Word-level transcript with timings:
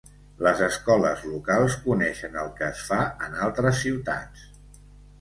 Les 0.45 0.63
escoles 0.67 1.21
locals 1.33 1.77
coneixen 1.85 2.41
el 2.47 2.51
que 2.59 2.67
es 2.73 2.83
fa 2.91 3.01
en 3.29 3.41
altres 3.51 3.87
ciutats. 3.87 4.53